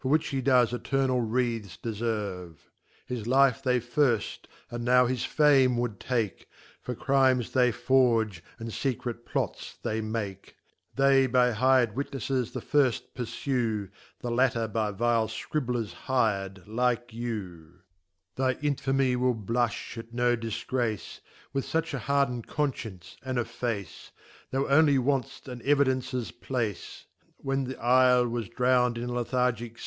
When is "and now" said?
4.71-5.05